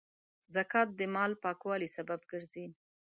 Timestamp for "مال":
1.15-1.31